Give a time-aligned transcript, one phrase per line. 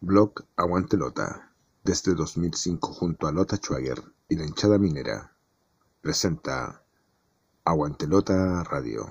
[0.00, 1.50] Blog Aguante Lota,
[1.82, 5.32] desde 2005 junto a Lota Schwager y la hinchada minera,
[6.02, 6.82] presenta
[7.64, 9.06] Aguante Lota Radio.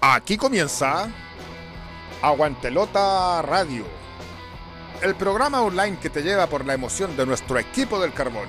[0.00, 1.12] Aquí comienza
[2.22, 3.84] Aguantelota Radio,
[5.02, 8.48] el programa online que te lleva por la emoción de nuestro equipo del carbón.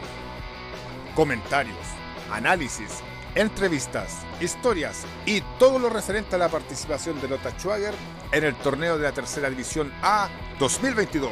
[1.16, 1.86] Comentarios,
[2.31, 3.04] análisis,
[3.40, 7.93] entrevistas, historias y todo lo referente a la participación de Lota Schwager
[8.34, 10.28] en el torneo de la Tercera División A
[10.60, 11.32] 2022.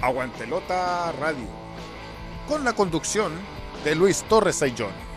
[0.00, 1.46] Aguantelota Radio,
[2.48, 3.32] con la conducción
[3.84, 5.09] de Luis Torres Ayllón.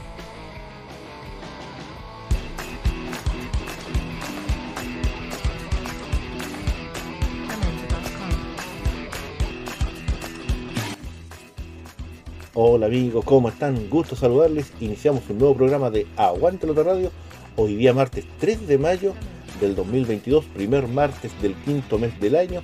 [12.56, 13.90] Hola amigos, ¿cómo están?
[13.90, 14.74] Gusto saludarles.
[14.80, 17.12] Iniciamos un nuevo programa de Aguante de Radio.
[17.56, 19.16] Hoy día martes 3 de mayo
[19.60, 22.62] del 2022, primer martes del quinto mes del año.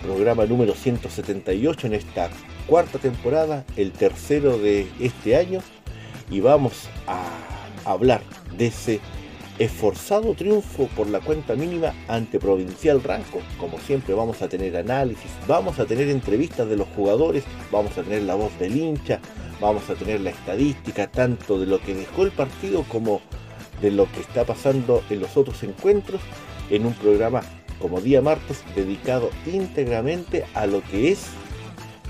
[0.00, 2.30] Programa número 178 en esta
[2.66, 5.60] cuarta temporada, el tercero de este año.
[6.30, 7.22] Y vamos a
[7.84, 8.22] hablar
[8.56, 9.00] de ese
[9.58, 13.40] esforzado triunfo por la cuenta mínima ante Provincial Ranco.
[13.58, 18.02] Como siempre vamos a tener análisis, vamos a tener entrevistas de los jugadores, vamos a
[18.02, 19.20] tener la voz del hincha,
[19.60, 23.20] vamos a tener la estadística tanto de lo que dejó el partido como
[23.80, 26.20] de lo que está pasando en los otros encuentros
[26.70, 27.42] en un programa
[27.80, 31.26] como día martes dedicado íntegramente a lo que es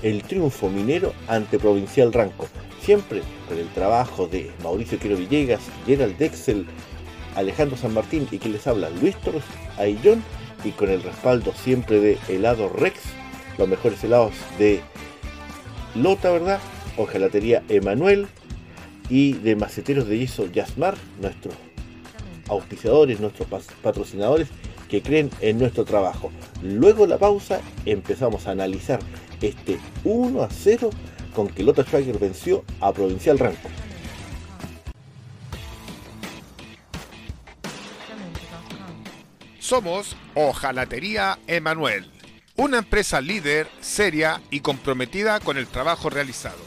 [0.01, 2.47] el triunfo minero ante Provincial Ranco.
[2.81, 6.65] Siempre con el trabajo de Mauricio Quiero Villegas, Gerald Dexel,
[7.37, 9.43] Alejandro San Martín y que les habla Luis Torres
[9.77, 10.23] Aillón
[10.63, 12.99] y con el respaldo siempre de helado Rex,
[13.59, 14.81] los mejores helados de
[15.95, 16.59] Lota, ¿verdad?
[16.97, 18.27] Ojalatería Emanuel
[19.09, 21.53] y de Maceteros de Yeso Yasmar, nuestros
[22.49, 23.47] auspiciadores, nuestros
[23.83, 24.47] patrocinadores
[24.89, 26.31] que creen en nuestro trabajo.
[26.63, 28.99] Luego la pausa empezamos a analizar
[29.41, 30.89] este 1 a 0
[31.35, 33.69] con que Lota Schwager venció a Provincial Ranco.
[39.67, 42.09] Somos Ojalatería Emanuel,
[42.55, 46.63] una empresa líder, seria y comprometida con el trabajo realizado.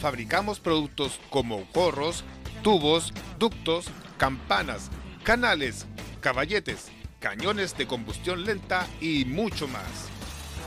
[0.00, 2.24] Fabricamos productos como gorros,
[2.62, 4.90] tubos, ductos, campanas,
[5.24, 5.84] canales,
[6.22, 6.86] caballetes,
[7.20, 10.08] cañones de combustión lenta y mucho más.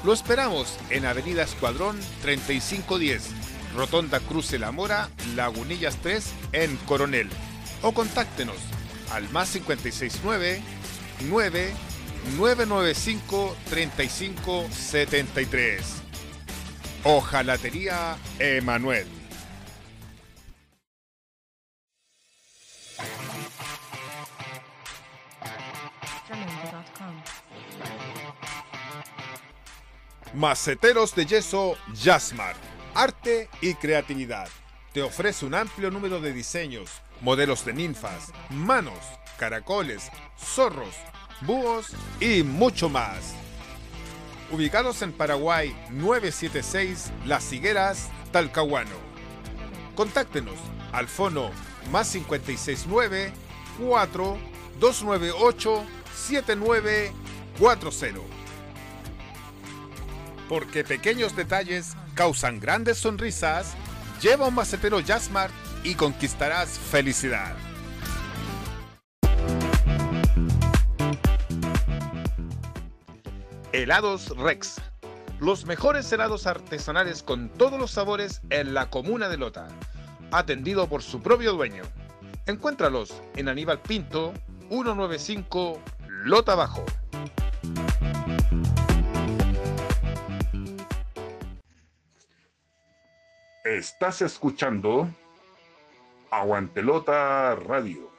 [0.06, 3.28] Lo esperamos en Avenida Escuadrón 3510,
[3.76, 7.28] Rotonda Cruce La Mora, Lagunillas 3, en Coronel.
[7.82, 8.58] O contáctenos
[9.12, 10.81] al más 569 9
[11.30, 16.02] 995 3573.
[17.04, 19.06] Ojalatería Emanuel.
[30.34, 32.56] Maceteros de yeso Jasmar.
[32.96, 34.48] Arte y creatividad.
[34.94, 39.00] Te ofrece un amplio número de diseños, modelos de ninfas, manos,
[39.42, 40.96] caracoles, zorros,
[41.42, 41.88] búhos
[42.20, 43.34] y mucho más.
[44.52, 48.96] Ubicados en Paraguay 976 Las Higueras, Talcahuano.
[49.96, 50.60] Contáctenos
[50.92, 51.50] al fono
[51.90, 53.34] más 569
[53.80, 54.38] 4
[54.80, 55.86] 298
[56.16, 58.20] 7940.
[60.48, 63.74] Porque pequeños detalles causan grandes sonrisas,
[64.22, 65.52] lleva un macetero Jasmart
[65.84, 67.56] y conquistarás felicidad.
[73.74, 74.82] Helados Rex.
[75.40, 79.70] Los mejores helados artesanales con todos los sabores en la comuna de Lota.
[80.32, 81.84] Atendido por su propio dueño.
[82.48, 84.34] Encuéntralos en Aníbal Pinto,
[84.68, 85.80] 195
[86.26, 86.84] Lota Bajo.
[93.64, 95.08] Estás escuchando
[96.30, 98.12] Aguantelota Radio.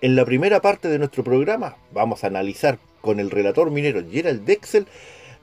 [0.00, 4.44] En la primera parte de nuestro programa vamos a analizar con el relator minero Gerald
[4.44, 4.86] Dexel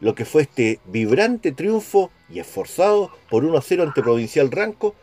[0.02, 4.96] lo que fue este vibrante triunfo y esforzado por 1 a 0 ante Provincial Ranco.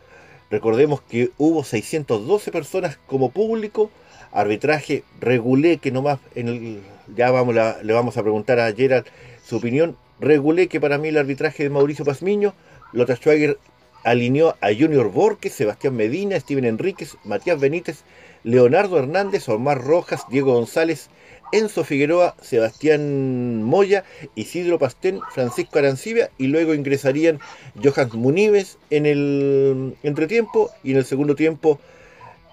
[0.51, 3.89] Recordemos que hubo 612 personas como público,
[4.31, 6.81] arbitraje regulé que nomás en el,
[7.15, 9.05] ya vamos le vamos a preguntar a Gerald
[9.43, 12.53] su opinión, regulé que para mí el arbitraje de Mauricio Pazmiño,
[12.91, 13.57] Lota Schwager
[14.03, 18.03] alineó a Junior Borges, Sebastián Medina, Steven Enríquez, Matías Benítez,
[18.43, 21.09] Leonardo Hernández, Omar Rojas, Diego González,
[21.53, 24.03] Enzo Figueroa, Sebastián Moya,
[24.33, 27.39] Isidro Pastén, Francisco Arancibia y luego ingresarían
[27.81, 31.79] Johan Munives en el entretiempo y en el segundo tiempo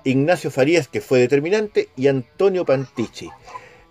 [0.05, 3.31] Ignacio Farías, que fue determinante, y Antonio Pantici.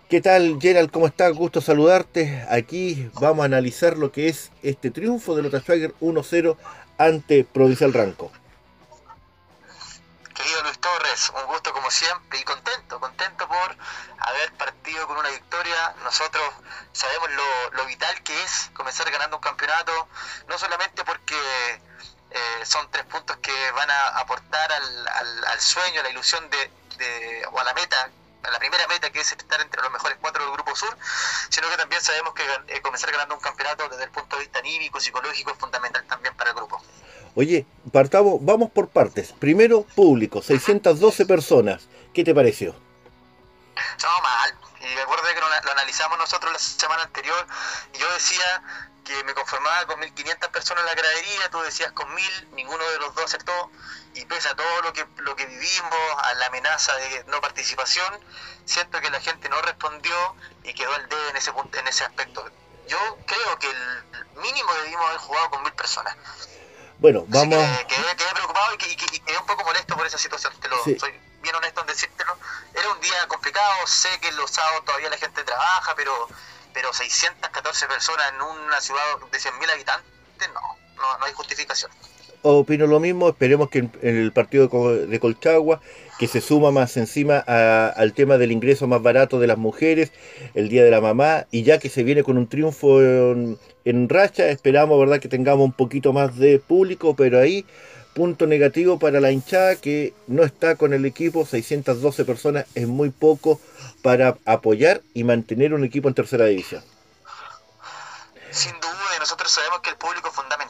[0.08, 0.90] ¿Qué tal, Gerald?
[0.90, 1.34] ¿Cómo estás?
[1.34, 2.44] Gusto saludarte.
[2.48, 6.56] Aquí vamos a analizar lo que es este triunfo de Schwager 1-0
[6.98, 8.30] ante Provincial Ranco.
[10.40, 13.76] Querido Luis Torres, un gusto como siempre y contento, contento por
[14.20, 15.94] haber partido con una victoria.
[16.02, 16.42] Nosotros
[16.92, 17.28] sabemos
[17.72, 20.08] lo, vital que es comenzar ganando un campeonato,
[20.48, 21.36] no solamente porque
[22.30, 27.60] eh, son tres puntos que van a aportar al, sueño, a la ilusión de, o
[27.60, 28.08] a la meta
[28.50, 30.96] la primera meta que es estar entre los mejores cuatro del Grupo Sur,
[31.50, 34.60] sino que también sabemos que eh, comenzar ganando un campeonato desde el punto de vista
[34.60, 36.82] anímico, psicológico, es fundamental también para el grupo.
[37.34, 39.32] Oye, partamos, vamos por partes.
[39.38, 41.88] Primero, público, 612 personas.
[42.12, 42.74] ¿Qué te pareció?
[44.02, 44.54] No, mal.
[44.80, 47.46] Y recuerdo que lo, analizamos nosotros la semana anterior
[47.98, 48.62] yo decía
[49.04, 52.98] que me conformaba con 1.500 personas en la gradería, tú decías con 1.000, ninguno de
[52.98, 53.70] los dos acertó,
[54.14, 55.94] y pese a todo lo que, lo que vivimos,
[56.24, 58.20] a la amenaza de no participación,
[58.64, 60.14] siento que la gente no respondió
[60.62, 62.44] y quedó al dedo en ese, en ese aspecto.
[62.88, 66.16] Yo creo que el mínimo debimos haber jugado con 1.000 personas.
[67.00, 67.58] Bueno, vamos...
[67.88, 71.12] quedé, preocupado y, quedé un poco molesto por esa situación, te lo, soy
[71.42, 72.36] bien honesto en decírtelo.
[72.74, 76.28] Era un día complicado, sé que los sábados todavía la gente trabaja, pero
[76.72, 81.90] pero 614 personas en una ciudad de 100.000 habitantes, no, no, hay justificación.
[82.42, 85.80] Opino lo mismo, esperemos que en, el partido de Colchagua,
[86.20, 90.12] que se suma más encima al tema del ingreso más barato de las mujeres,
[90.52, 94.50] el Día de la Mamá, y ya que se viene con un triunfo en, racha,
[94.50, 97.64] esperamos verdad que tengamos un poquito más de público, pero ahí
[98.12, 103.08] punto negativo para la hinchada que no está con el equipo, 612 personas es muy
[103.08, 103.58] poco
[104.02, 106.82] para apoyar y mantener un equipo en tercera división.
[108.50, 110.69] Sin duda, nosotros sabemos que el público fundamental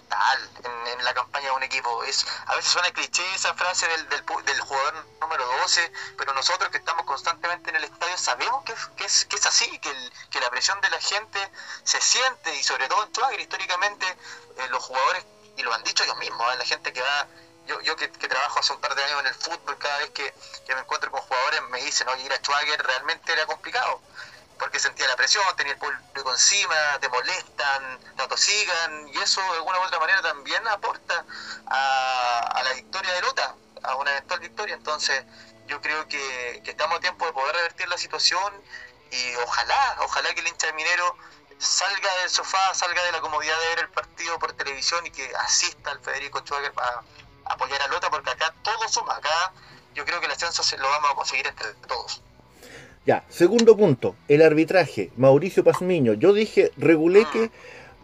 [0.62, 2.04] en, la campaña de un equipo.
[2.04, 6.78] Es, a veces suena cliché esa frase del, del, jugador número 12, pero nosotros que
[6.78, 10.50] estamos constantemente en el estadio sabemos que, que, es, que es así, que, que, la
[10.50, 11.38] presión de la gente
[11.84, 15.24] se siente y sobre todo en Chuagre históricamente eh, los jugadores,
[15.56, 16.56] y lo han dicho ellos mismos, ¿eh?
[16.58, 17.26] la gente que va
[17.66, 20.34] yo, yo que, trabajo hace un par de años en el fútbol, cada vez que,
[20.74, 24.00] me encuentro con jugadores me dicen, oye, ir a Schwager realmente era complicado,
[24.60, 29.56] porque sentía la presión, tenía el público encima, te molestan, te atosigan, y eso de
[29.56, 31.24] alguna u otra manera también aporta
[31.66, 34.74] a, la victoria de Lota, a una eventual victoria.
[34.74, 35.24] Entonces,
[35.66, 38.52] yo creo que, estamos a tiempo de poder revertir la situación
[39.10, 41.16] y ojalá, ojalá que el hincha de minero
[41.58, 45.32] salga del sofá, salga de la comodidad de ver el partido por televisión y que
[45.36, 47.02] asista al Federico Schwager para
[47.46, 49.52] apoyar a Lota porque acá todo suma, acá
[49.94, 52.22] yo creo que el ascenso se lo vamos a conseguir entre todos.
[53.06, 56.12] Ya, segundo punto, el arbitraje, Mauricio Pazmiño.
[56.14, 57.50] Yo dije reguleque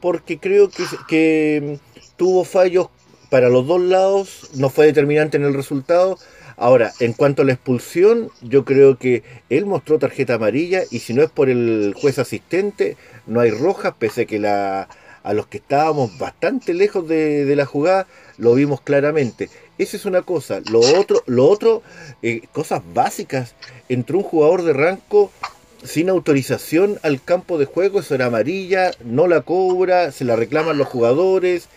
[0.01, 1.79] porque creo que, que
[2.17, 2.89] tuvo fallos
[3.29, 6.19] para los dos lados, no fue determinante en el resultado.
[6.57, 11.13] Ahora, en cuanto a la expulsión, yo creo que él mostró tarjeta amarilla y si
[11.13, 12.97] no es por el juez asistente,
[13.27, 14.89] no hay rojas, pese a que la,
[15.27, 18.07] a los que estábamos bastante lejos de, la jugada,
[18.39, 19.51] lo vimos claramente.
[19.79, 20.61] Esa es una cosa.
[20.71, 21.83] Lo otro, lo otro
[22.23, 23.55] eh, cosas básicas.
[23.89, 25.31] Entró un jugador de ranco
[25.85, 30.79] sin autorización al campo de juego, eso era amarilla, no la cobra, se la reclaman
[30.79, 31.69] los jugadores.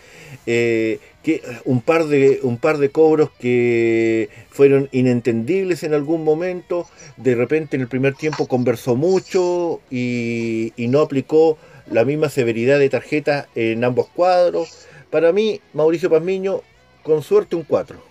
[0.46, 6.86] Eh, que un par de un par de cobros que fueron inentendibles en algún momento
[7.16, 11.58] de repente en el primer tiempo conversó mucho y, y no aplicó
[11.90, 14.86] la misma severidad de tarjeta en ambos cuadros.
[15.10, 16.62] Para mí, Mauricio Pazmiño,
[17.02, 18.10] con suerte un 4.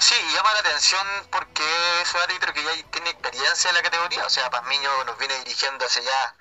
[0.00, 1.62] Sí, llama la atención porque
[2.02, 5.38] es un árbitro que ya tiene experiencia en la categoría, o sea, Pazmiño nos viene
[5.38, 6.34] dirigiendo hace ya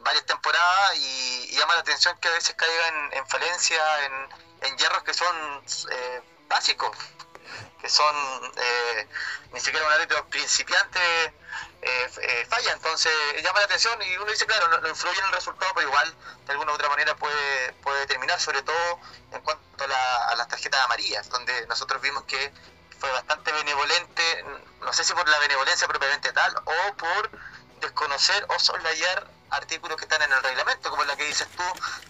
[0.00, 3.80] varias temporadas y, llama la atención que a veces caiga en, falencia,
[4.60, 6.96] en, hierros que son eh, básicos,
[7.80, 8.14] que son
[8.56, 9.08] eh,
[9.52, 11.00] ni siquiera un árbitro principiante
[11.82, 12.72] eh, falla.
[12.72, 13.12] Entonces
[13.42, 16.14] llama la atención y uno dice, claro, no, influye en el resultado, pero igual
[16.46, 19.00] de alguna u otra manera puede, puede determinar, sobre todo
[19.32, 22.52] en cuanto a, las tarjetas amarillas, donde nosotros vimos que
[22.98, 24.44] fue bastante benevolente,
[24.80, 27.30] no sé si por la benevolencia propiamente tal o por
[27.80, 31.62] desconocer o soslayar artículos que están en el reglamento, como la que dices tú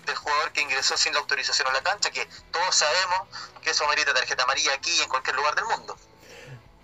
[0.04, 3.28] del jugador que ingresó sin la autorización a la cancha, que todos sabemos
[3.62, 5.96] que eso merita tarjeta amarilla aquí en cualquier lugar del mundo.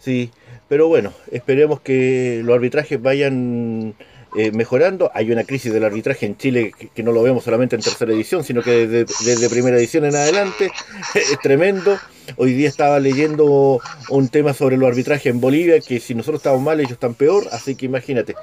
[0.02, 0.32] Sí,
[0.68, 3.94] pero bueno, esperemos que los arbitrajes vayan
[4.36, 5.10] eh, mejorando.
[5.14, 8.44] Hay una crisis del arbitraje en Chile que, no lo vemos solamente en tercera edición,
[8.44, 10.70] sino que desde, primera edición en adelante
[11.14, 11.98] es tremendo.
[12.36, 16.60] Hoy día estaba leyendo un tema sobre los arbitrajes en Bolivia, que si nosotros estamos
[16.60, 18.34] mal, ellos están peor, así que imagínate.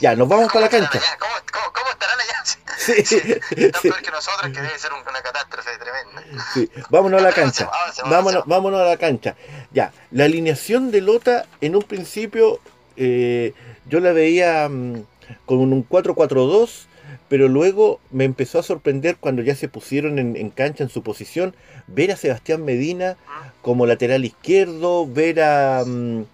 [0.00, 1.00] Ya, nos vamos para la cancha.
[1.18, 2.34] ¿Cómo, estarán allá?
[2.84, 3.16] Sí, sí,
[3.56, 6.44] están peor que nosotros, que debe ser una catástrofe tremenda.
[6.52, 7.70] Sí, vámonos a la cancha.
[8.06, 9.36] Vámonos, vámonos a la cancha.
[9.72, 12.60] Ya, la alineación de Lota en un principio
[12.96, 13.54] eh,
[13.86, 15.04] yo la veía mm,
[15.46, 16.86] con un 4-4-2
[17.28, 21.54] pero luego me empezó a sorprender cuando ya se pusieron en, cancha en su posición,
[21.86, 23.16] ver a Sebastián Medina
[23.62, 26.24] como lateral izquierdo, ver a, mm,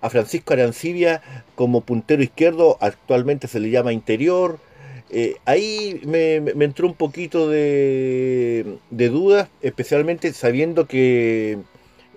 [0.00, 1.22] a Francisco Arancibia
[1.54, 4.58] como puntero izquierdo, actualmente se le llama interior.
[5.10, 11.58] Eh, ahí me, entró un poquito de, de dudas, especialmente sabiendo que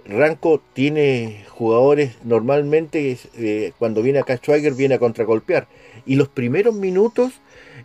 [0.05, 5.67] Ranco tiene jugadores normalmente eh, cuando viene acá Schweiger viene a contragolpear
[6.05, 7.33] y los primeros minutos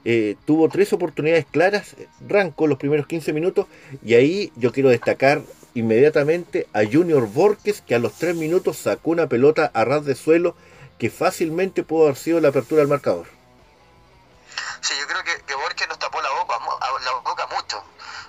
[0.06, 1.96] eh, tuvo tres oportunidades claras,
[2.26, 3.66] Ranco los primeros 15 minutos,
[4.04, 5.42] y ahí yo quiero destacar
[5.74, 10.14] inmediatamente a Junior Borges, que a los tres minutos sacó una pelota a ras de
[10.14, 10.56] suelo
[10.98, 13.33] que fácilmente pudo haber sido la apertura del marcador.
[14.84, 16.58] Sí, yo creo que, que Borges nos tapó la boca,
[17.00, 17.82] la boca mucho.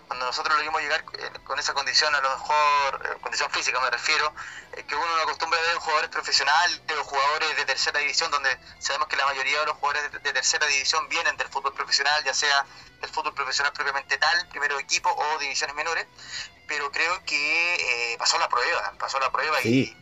[0.07, 3.77] Cuando nosotros lo vimos llegar eh, con esa condición, a lo mejor, eh, condición física
[3.81, 4.33] me refiero,
[4.71, 8.57] eh, que uno no acostumbra a ver jugadores profesionales o jugadores de tercera división, donde
[8.79, 12.33] sabemos que la mayoría de los jugadores de, tercera división vienen del fútbol profesional, ya
[12.33, 12.65] sea
[13.01, 16.07] del fútbol profesional propiamente tal, primero equipo o divisiones menores,
[16.69, 19.93] pero creo que pasó la prueba, pasó la prueba y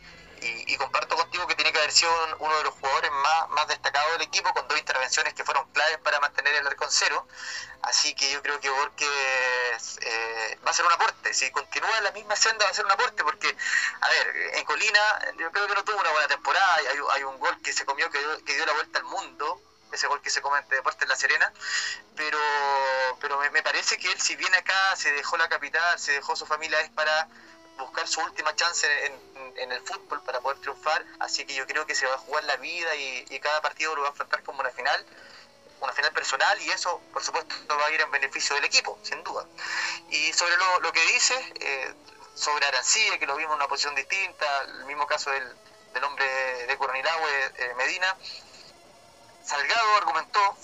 [0.66, 4.12] y, comparto contigo que tiene que haber sido uno de los jugadores más, más destacados
[4.12, 7.26] del equipo con dos intervenciones que fueron claves para mantener el arco en cero.
[7.82, 11.34] Así que yo creo que Borges eh, va a ser un aporte.
[11.34, 13.22] Si continúa en la misma senda, va a ser un aporte.
[13.22, 13.54] Porque,
[14.00, 16.76] a ver, en Colina, yo creo que no tuvo una buena temporada.
[16.76, 19.60] Hay, hay un gol que se comió que dio, la vuelta al mundo.
[19.92, 21.52] Ese gol que se come en Deportes La Serena.
[22.16, 22.38] Pero,
[23.20, 26.46] pero me, parece que él, si viene acá, se dejó la capital, se dejó su
[26.46, 27.28] familia, es para
[27.76, 31.94] buscar su última chance en, el fútbol para poder triunfar, así que yo creo que
[31.94, 34.70] se va a jugar la vida y, cada partido lo va a enfrentar como una
[34.70, 35.04] final,
[35.80, 39.22] una final personal y eso por supuesto va a ir en beneficio del equipo, sin
[39.22, 39.46] duda.
[40.08, 41.94] Y sobre lo, que dice, eh,
[42.34, 45.44] sobre Arancía, que lo vimos en una posición distinta, el mismo caso del,
[46.02, 46.26] hombre
[46.66, 48.16] de Coronilagüe, eh, Medina,
[49.44, 50.56] Salgado argumentó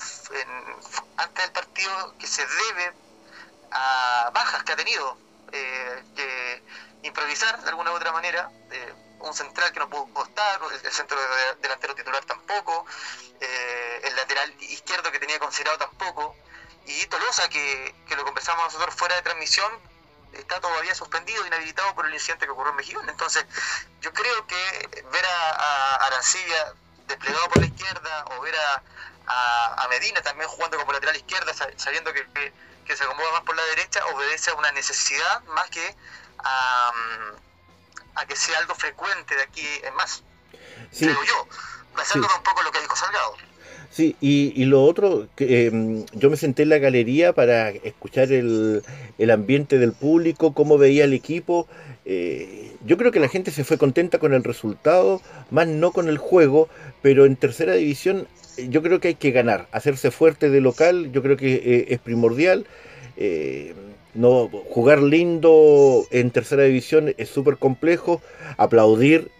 [1.18, 2.92] antes del partido que se debe
[3.70, 5.18] a bajas que ha tenido,
[5.52, 6.62] eh, que
[7.02, 8.50] improvisar de alguna u otra manera.
[8.70, 11.18] Eh, un central que no pudo costar, el centro
[11.60, 12.86] delantero titular tampoco,
[13.38, 16.34] eh, el lateral izquierdo que tenía considerado tampoco,
[16.86, 19.70] y Tolosa, que, que lo conversamos nosotros fuera de transmisión,
[20.32, 23.02] está todavía suspendido, inhabilitado por el incidente que ocurrió en México.
[23.06, 23.44] Entonces,
[24.00, 26.74] yo creo que ver a, Arancibia
[27.06, 28.82] desplegado por la izquierda o ver a,
[29.76, 32.52] a, Medina también jugando como lateral izquierda, sabiendo que,
[32.90, 35.94] que, se acomoda más por la derecha, obedece a una necesidad más que
[36.38, 36.92] a,
[38.26, 40.22] que sea algo frecuente de aquí en más.
[40.90, 41.06] Sí.
[41.06, 41.48] Creo yo,
[41.94, 43.34] basándome un poco en lo que dijo Salgado.
[43.90, 48.84] Sí, y, lo otro, que, em, yo me senté en la galería para escuchar el,
[49.18, 51.66] el ambiente del público, cómo veía el equipo.
[52.04, 55.20] Eh, yo creo que la gente se fue contenta con el resultado,
[55.50, 56.68] más no con el juego,
[57.02, 58.28] pero en tercera división
[58.68, 61.98] yo creo que hay que ganar, hacerse fuerte de local, yo creo que eh, es
[61.98, 62.66] primordial.
[63.16, 63.74] Eh,
[64.14, 68.20] no jugar lindo en tercera división es súper complejo.
[68.56, 69.30] Aplaudir,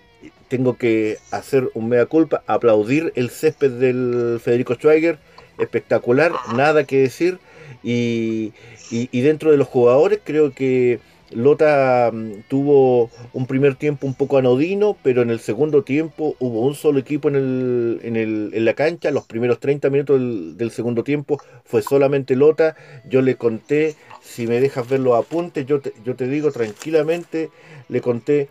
[0.49, 5.19] tengo que hacer un mea culpa, aplaudir el césped del Federico Schweiger,
[5.59, 7.39] espectacular, nada que decir.
[7.83, 8.53] Y,
[8.91, 10.99] y, dentro de los jugadores creo que
[11.33, 16.61] Lota mm, tuvo un primer tiempo un poco anodino, pero en el segundo tiempo hubo
[16.61, 19.11] un solo equipo en, el, en, el, en la cancha.
[19.11, 22.77] Los primeros 30 minutos del, del, segundo tiempo fue solamente Lota.
[23.09, 27.51] Yo le conté si me dejas ver los apuntes, yo te, yo te digo tranquilamente,
[27.89, 28.49] le conté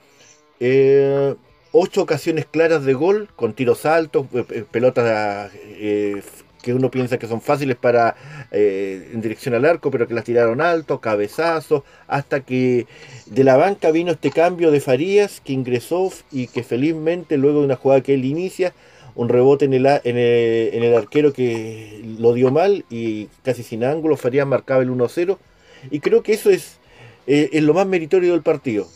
[0.60, 1.36] eh,
[1.72, 5.52] ocho ocasiones claras de gol, con tiros altos, eh, eh, pelotas
[6.62, 8.16] que uno piensa que son fáciles para
[8.52, 12.88] en dirección al arco, pero que las tiraron alto, cabezazos, hasta que
[13.28, 17.66] de la banca vino este cambio de Farías, que ingresó y que felizmente luego de
[17.66, 18.74] una jugada que él inicia,
[19.16, 23.64] un rebote en el, en el, en el arquero que lo dio mal y casi
[23.64, 25.38] sin ángulo, Farías marcaba el 1-0
[25.92, 26.78] y creo que eso es,
[27.28, 28.88] eh, es lo más meritorio del partido.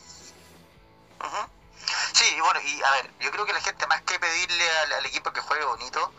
[2.13, 4.63] Sí, bueno, y a ver, yo creo que la gente más que pedirle
[4.97, 6.11] al, equipo que juegue bonito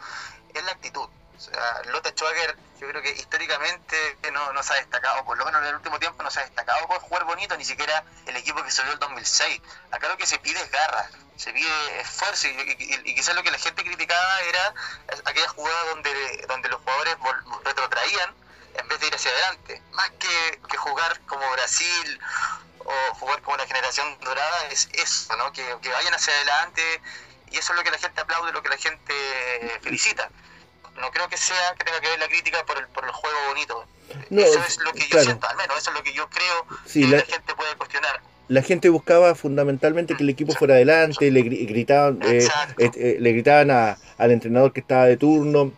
[0.53, 1.09] es la actitud.
[1.45, 1.83] Sea,
[2.17, 5.75] Schwager, yo creo que históricamente no, no se ha destacado, por lo menos en el
[5.75, 8.93] último tiempo no se ha destacado por jugar bonito, ni siquiera el equipo que salió
[8.93, 9.61] el 2006.
[9.91, 13.59] Acá lo que se pide es garra, se pide esfuerzo, y, quizás lo que la
[13.59, 14.75] gente criticaba era
[15.27, 17.17] aquella jugada donde, donde los jugadores
[17.65, 18.35] retrotraían
[18.75, 19.83] en vez de ir hacia adelante.
[19.93, 22.21] Más que, jugar como Brasil
[22.79, 25.53] o, jugar con una generación dorada es eso, ¿no?
[25.53, 27.01] Que, que vayan hacia adelante
[27.51, 30.29] y eso es lo que la gente aplaude, lo que la gente felicita.
[31.01, 33.37] No creo que sea que tenga que ver la crítica por el, por el juego
[33.49, 33.85] bonito.
[34.31, 37.01] eso es lo que yo siento, al menos eso es lo que yo creo que
[37.09, 38.21] la, gente puede cuestionar.
[38.49, 42.49] la gente buscaba fundamentalmente que el equipo fuera adelante, le gritaban, eh,
[42.79, 45.73] eh, le gritaban al entrenador que estaba de turno,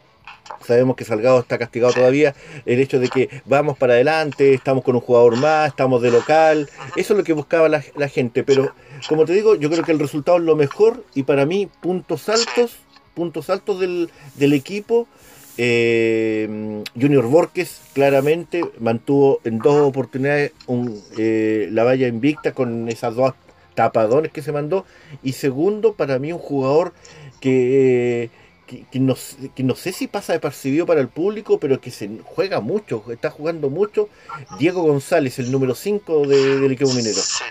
[0.66, 4.94] sabemos que Salgado está castigado todavía, el hecho de que vamos para adelante, estamos con
[4.94, 8.74] un jugador más, estamos de local, eso es lo que buscaba la, gente, pero
[9.08, 12.28] como te digo, yo creo que el resultado es lo mejor y para mí puntos
[12.28, 12.76] altos,
[13.16, 15.08] puntos altos del, del equipo.
[15.58, 20.52] Eh, Junior Borges claramente mantuvo en dos oportunidades
[21.16, 23.32] eh, la valla invicta con esas dos
[23.74, 24.84] tapadones que se mandó.
[25.22, 26.92] Y segundo, para mí un jugador
[27.40, 28.30] que
[28.66, 29.14] que, no,
[29.76, 33.70] sé si pasa de percibido para el público, pero que se juega mucho, está jugando
[33.70, 34.08] mucho.
[34.58, 37.14] Diego González, el número 5 del equipo minero.
[37.14, 37.44] Sí.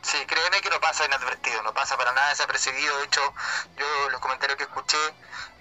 [0.00, 2.98] sí, créeme que no pasa inadvertido, no pasa para nada desapercibido.
[2.98, 3.34] De hecho,
[3.78, 4.98] yo los comentarios que escuché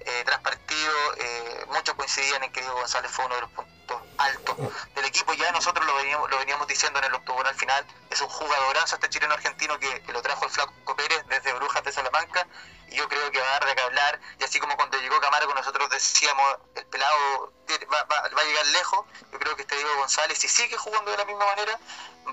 [0.01, 3.80] eh, tras partido, eh, muchos coincidían en que Diego González fue uno de los puntos
[4.17, 4.57] altos
[4.95, 5.33] del equipo.
[5.33, 7.85] Ya nosotros lo veníamos, lo veníamos diciendo en el octubre al final.
[8.09, 11.83] Es un jugadorazo este chileno argentino que, que lo trajo el Flaco Pérez desde Brujas
[11.83, 12.47] de Salamanca
[12.91, 14.19] y yo creo que va a dar de qué hablar.
[14.39, 17.51] Y así como cuando llegó Camargo nosotros decíamos, el pelado
[17.91, 21.17] va, va, a llegar lejos, yo creo que este Diego González, si sigue jugando de
[21.17, 21.79] la misma manera,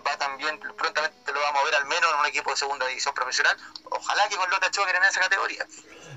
[0.06, 3.14] va también, prontamente lo vamos a ver al menos en un equipo de segunda división
[3.14, 3.56] profesional.
[3.84, 5.66] Ojalá que con Lota Choker en esa categoría.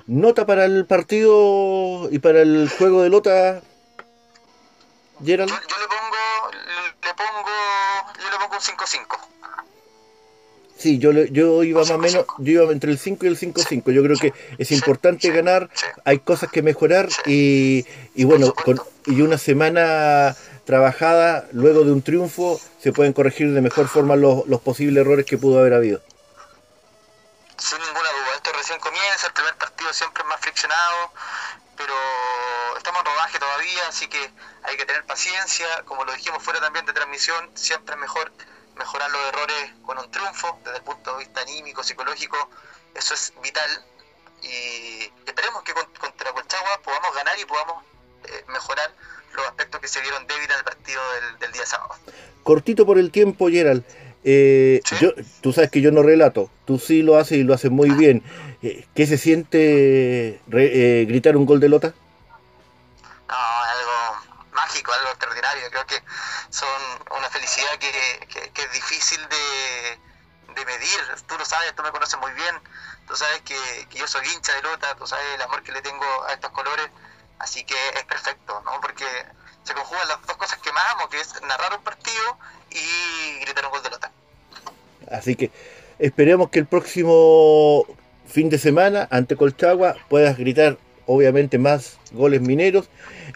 [0.08, 3.62] Nota para el partido y para el juego de Lota,
[5.26, 5.50] Gerald.
[5.50, 6.52] Yo, yo le pongo,
[7.04, 7.50] le pongo,
[8.22, 9.18] yo le pongo un 5-5.
[10.78, 13.92] Sí, yo, yo iba más o menos, yo iba entre el 5 y el 5-5.
[13.92, 15.70] Yo creo que es importante ganar,
[16.06, 17.86] hay cosas que mejorar y,
[18.16, 20.36] y bueno, con, y una semana
[20.66, 25.26] trabajada luego de un triunfo se pueden corregir de mejor forma los, los posibles errores
[25.28, 26.02] que pudo haber habido.
[27.58, 31.12] Sin ninguna duda, esto recién comienza, el primer partido siempre es más friccionado,
[33.88, 34.32] así que
[34.64, 38.32] hay que tener paciencia, como lo dijimos fuera también de transmisión, siempre es mejor
[38.78, 42.38] mejorar los errores con un triunfo, desde el punto de vista anímico, psicológico,
[42.96, 43.70] eso es vital.
[44.42, 47.84] Y esperemos que contra Colchagua podamos ganar y podamos
[48.26, 48.92] eh, mejorar
[49.36, 51.02] los aspectos que se vieron débiles en el partido
[51.40, 51.96] del, día sábado.
[52.44, 53.84] Cortito por el tiempo, Gerald.
[54.24, 57.72] Eh, yo, tú sabes que yo no relato, tú sí lo haces y lo haces
[57.72, 57.96] muy ah.
[57.96, 58.24] bien.
[58.62, 61.94] Eh, ¿Qué se siente gritar un gol de Lota?
[63.32, 65.70] No, algo mágico, algo extraordinario.
[65.70, 66.04] Creo que
[66.50, 66.68] son
[67.18, 71.00] una felicidad que, es difícil de, de, medir.
[71.28, 72.56] Tú lo sabes, tú me conoces muy bien.
[73.08, 73.56] Tú sabes que,
[73.90, 76.52] que, yo soy hincha de Lota, tú sabes el amor que le tengo a estos
[76.52, 76.90] colores.
[77.40, 78.82] Así que es perfecto, ¿no?
[78.82, 79.06] Porque
[79.64, 82.38] se conjugan las dos cosas que más amo, que es narrar un partido
[82.70, 84.12] y gritar un gol de Lota.
[85.10, 85.52] Así que
[86.00, 87.86] esperemos que el próximo
[88.28, 92.90] fin de semana ante Colchagua puedas gritar obviamente más goles mineros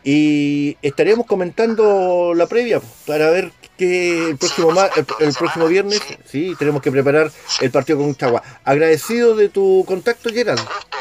[0.08, 4.72] y estaremos comentando la previa para ver que el próximo
[5.20, 8.44] el, próximo viernes sí tenemos que preparar el partido con Chagua.
[8.64, 10.60] Agradecido de tu contacto, Gerald.
[10.60, 10.98] Un gusto,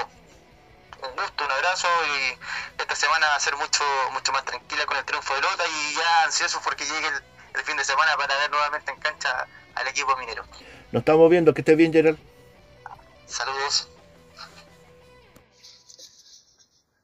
[1.03, 1.87] un gusto, un abrazo
[2.17, 5.65] y esta semana va a ser mucho mucho más tranquila con el triunfo de Lota
[5.69, 7.09] y ya ansioso porque llegue
[7.55, 10.45] el, fin de semana para ver nuevamente en cancha al equipo minero.
[10.93, 12.19] Nos estamos viendo, que estés bien, Gerald.
[13.27, 13.94] Saludos.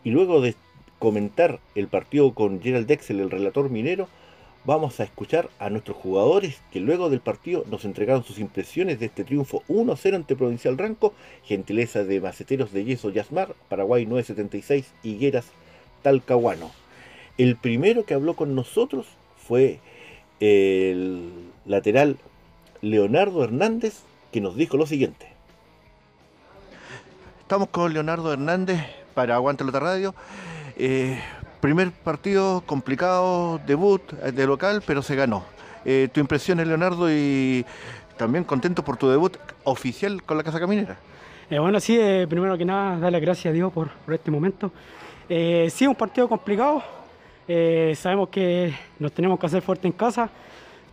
[0.04, 0.56] Y luego de
[0.98, 4.08] comentar el partido con Gerald Dexel, el relator minero,
[4.66, 9.08] vamos a escuchar a nuestros jugadores que luego del partido nos entregaron sus impresiones de
[9.08, 15.46] este triunfo 1-0 ante Provincial Ranco, gentileza de Maceteros de Yeso Yasmar, Paraguay 976, Higueras
[16.02, 16.72] Talcahuano.
[17.38, 19.80] El primero que habló con nosotros fue
[20.40, 21.32] el
[21.66, 22.18] lateral
[22.82, 25.28] Leonardo Hernández, que nos dijo lo siguiente.
[27.42, 28.80] Estamos con Leonardo Hernández
[29.14, 30.14] para Aguante la Radio.
[30.78, 31.20] Eh,
[31.62, 35.44] Primer partido complicado, debut eh, de local, pero se ganó.
[35.84, 37.66] Eh, ¿Tu impresión, Leonardo, y
[38.16, 40.98] también contento por tu debut oficial con la Casa Caminera?
[41.50, 44.72] Eh, bueno, sí, primero que nada, darle gracias a Dios por, este momento.
[45.28, 46.82] sí, un partido complicado.
[47.96, 50.30] sabemos que nos tenemos que hacer fuerte en casa.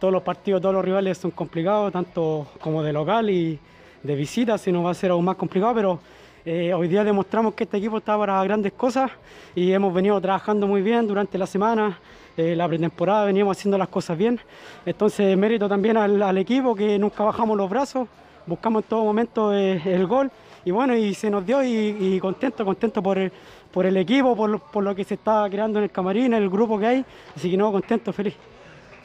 [0.00, 3.58] Todos los partidos, todos los rivales son complicados, tanto como de local y
[4.02, 6.00] de visita, si no va a ser aún más complicado, pero
[6.48, 9.10] Eh, hoy día demostramos que este equipo está para grandes cosas
[9.56, 11.98] y hemos venido trabajando muy bien durante la semana.
[12.36, 14.38] Eh, la pretemporada veníamos haciendo las cosas bien.
[14.84, 18.06] Entonces, mérito también al, equipo que nunca bajamos los brazos,
[18.46, 20.30] buscamos en todo momento eh, el gol
[20.64, 24.94] y bueno, y se nos dio y, contento, contento por el, equipo, por, por lo
[24.94, 27.04] que se está creando en el camarín, el grupo que hay.
[27.34, 28.36] Así que no, contento, feliz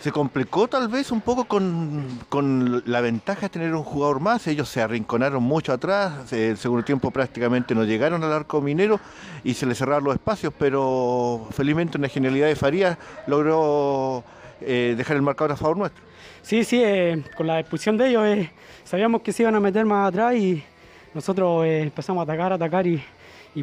[0.02, 4.48] se complicó tal vez un poco con, la ventaja de tener un jugador más.
[4.48, 9.00] Ellos se arrinconaron mucho atrás, el segundo tiempo prácticamente no llegaron al arco minero
[9.44, 14.24] y se les cerraron los espacios, pero felizmente una genialidad de Farías logró
[14.62, 16.04] eh, dejar el marcador a favor nuestro.
[16.42, 18.52] Sí, sí, eh, con la expulsión de ellos eh,
[18.84, 20.64] sabíamos que se iban a meter más atrás y
[21.14, 23.04] nosotros empezamos a atacar, a atacar y,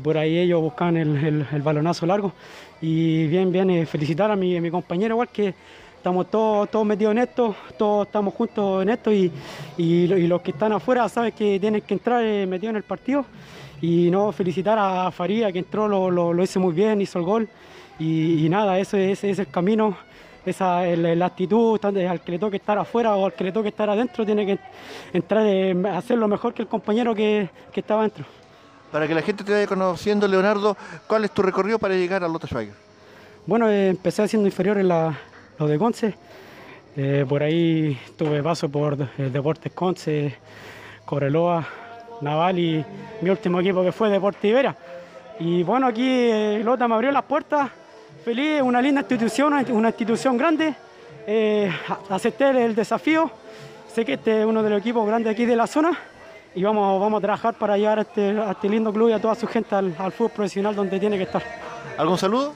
[0.01, 2.33] por ahí ellos buscaban el, balonazo largo.
[2.81, 5.53] Y bien, bien, felicitar a mi, a mi compañero igual que
[6.09, 9.31] estamos todos, todos metidos en esto, todos estamos juntos en esto y,
[10.27, 13.27] los que están afuera saben que tienen que entrar eh, metidos en el partido.
[13.83, 17.49] Y no felicitar a Faría que entró, lo, lo, hizo muy bien, hizo el gol.
[17.99, 19.99] Y, nada, ese, es el camino,
[20.47, 23.91] esa la actitud, al que le toque estar afuera o al que le toque estar
[23.91, 24.59] adentro, tiene que
[25.13, 28.25] entrar eh, hacer lo mejor que el compañero que, estaba adentro.
[28.91, 30.75] Para que la gente te vaya conociendo, Leonardo,
[31.07, 32.75] ¿cuál es tu recorrido para llegar a Lota Schweiger?
[33.47, 35.17] Bueno, eh, empecé haciendo inferior en la,
[35.59, 36.15] lo de Conce.
[36.97, 40.35] Eh, por ahí tuve paso por Deportes Conce,
[41.05, 41.67] Coreloa,
[42.21, 42.85] Naval y
[43.21, 44.77] mi último equipo que fue Deportes Ibera.
[45.41, 47.71] Y bueno, aquí eh, Lota me abrió las puertas,
[48.25, 50.75] feliz, una linda institución, una institución grande.
[51.27, 51.71] Eh,
[52.09, 53.31] acepté el desafío,
[53.93, 55.97] sé que este es uno de los equipos grandes aquí de la zona
[56.55, 59.35] y vamos, vamos a trabajar para llevar a este, este lindo club y a toda
[59.35, 61.43] su gente al, fútbol profesional donde tiene que estar.
[61.99, 62.55] ¿Algún saludo?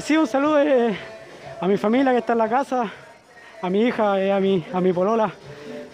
[0.00, 0.58] sí, un saludo
[1.60, 2.90] a mi familia que está en la casa,
[3.60, 5.30] a mi hija, eh, a mi, a mi polola.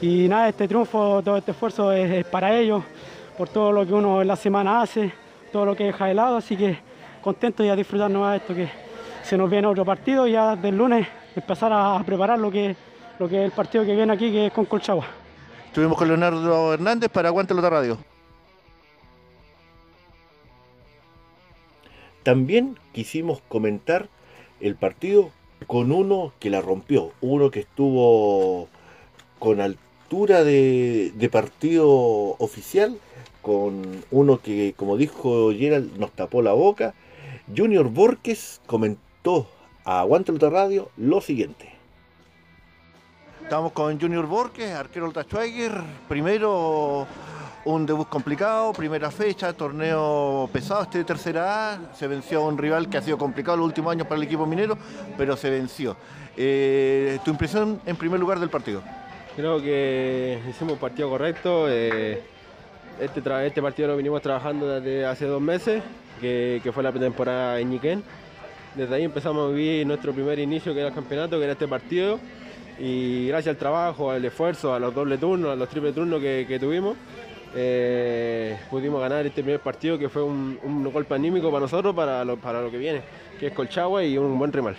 [0.00, 2.84] Y nada, este triunfo, todo este esfuerzo es, para ellos,
[3.36, 5.12] por todo lo que uno en la semana hace,
[5.50, 6.78] todo lo que deja de lado, así que
[7.20, 8.68] contento y a disfrutar de esto que
[9.24, 12.76] se nos viene otro partido y ya del lunes empezar a preparar lo que,
[13.18, 15.06] lo que es el partido que viene aquí, que es con Colchagua.
[15.66, 17.98] Estuvimos con Leonardo Hernández para Aguante la Radio.
[22.22, 24.08] También quisimos comentar
[24.60, 25.30] el partido
[25.66, 28.68] con uno que la rompió, uno que estuvo
[29.38, 31.88] con altura de, partido
[32.38, 32.98] oficial,
[33.42, 36.94] con uno que, como dijo Gerald, nos tapó la boca.
[37.56, 39.46] Junior Borges comentó
[39.84, 41.72] a Aguante Ultra Radio lo siguiente.
[43.42, 45.72] Estamos con Junior Borges, arquero Ultra Schweiger,
[46.08, 47.06] primero
[47.66, 52.56] un debut complicado, primera fecha, torneo pesado este de tercera A, se venció a un
[52.56, 54.78] rival que ha sido complicado los últimos años para el equipo minero,
[55.18, 55.96] pero se venció.
[56.36, 58.82] Eh, ¿Tu impresión en primer lugar del partido?
[59.34, 61.66] Creo que hicimos un partido correcto.
[61.68, 62.22] Eh,
[63.00, 65.82] este, este, partido lo vinimos trabajando desde hace dos meses,
[66.20, 68.04] que, fue la pretemporada en Ñiquén.
[68.76, 71.66] Desde ahí empezamos a vivir nuestro primer inicio, que era el campeonato, que era este
[71.66, 72.20] partido.
[72.78, 76.58] Y gracias al trabajo, al esfuerzo, a los doble turnos, a los triple turnos que
[76.60, 76.94] tuvimos,
[77.58, 82.36] eh, pudimos ganar este primer partido que fue un, golpe anímico para nosotros, para lo,
[82.36, 83.00] para lo que viene,
[83.40, 84.76] que es Colchagua y un buen rival.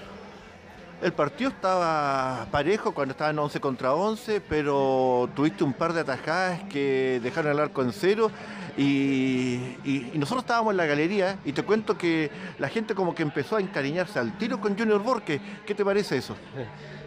[1.01, 6.63] El partido estaba parejo cuando estaban 11 contra 11, pero tuviste un par de atajadas
[6.69, 8.31] que dejaron el arco en cero
[8.77, 13.57] y, nosotros estábamos en la galería y te cuento que la gente como que empezó
[13.57, 15.39] a encariñarse al tiro con Junior Borque.
[15.65, 16.35] ¿Qué te parece eso?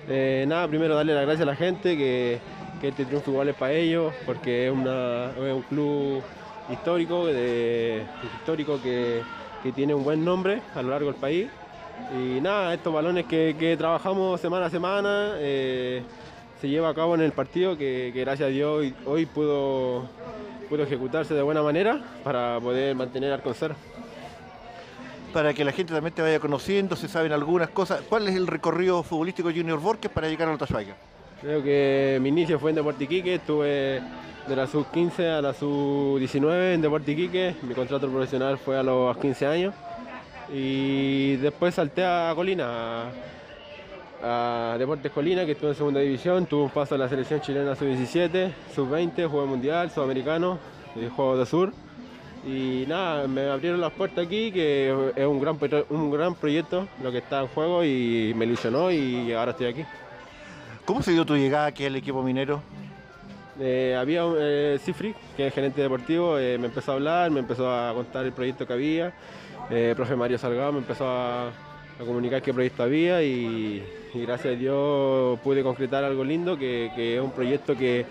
[0.09, 2.41] Eh, nada, primero darle las gracias a la gente que
[2.81, 6.23] que este triunfo igual es para ellos, porque es, un club
[6.71, 9.23] histórico, histórico que,
[9.75, 11.49] tiene un buen nombre a lo largo del país.
[12.17, 16.03] Y nada, estos balones que, trabajamos semana a semana eh,
[16.61, 20.09] se lleva a cabo en el partido que, gracias a Dios hoy, pudo,
[20.69, 23.75] pudo, ejecutarse de buena manera para poder mantener al cero.
[25.35, 28.01] Para que la gente también te vaya conociendo, se saben algunas cosas.
[28.09, 31.10] ¿Cuál es el recorrido futbolístico Junior Borges para llegar al Schweiger?
[31.41, 34.03] Creo que mi inicio fue en Deporte Iquique, estuve
[34.47, 39.17] de la sub-15 a la sub-19 en Deporte Iquique, mi contrato profesional fue a los
[39.17, 39.75] 15 años
[40.53, 43.05] y después salté a Colina,
[44.23, 47.75] a, Deportes Colina, que estuve en segunda división, tuve un paso a la selección chilena
[47.75, 50.59] sub-17, sub-20, juego mundial, sudamericano,
[51.17, 51.73] juego de sur.
[52.47, 57.11] Y nada, me abrieron las puertas aquí, que es un gran, un gran proyecto lo
[57.11, 59.85] que está en juego y me ilusionó y ahora estoy aquí.
[60.85, 62.61] ¿Cómo se dio tu llegada aquí al equipo minero?
[63.63, 67.71] Eh, había eh, Cifri, que es gerente deportivo, eh, me empezó a hablar, me empezó
[67.71, 69.13] a contar el proyecto que había.
[69.69, 71.51] El profe Mario Salgado me empezó a,
[72.05, 77.31] comunicar qué proyecto había y, gracias a Dios pude concretar algo lindo, que, es un
[77.31, 78.07] proyecto que,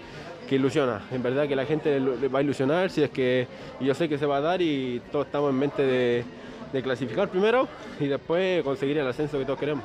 [0.51, 1.01] ilusiona.
[1.11, 3.47] En verdad que la gente va a ilusionar, si es que
[3.79, 7.67] yo sé que se va a dar y todos estamos en mente de, clasificar primero
[7.99, 9.83] y después conseguir el ascenso que todos queremos.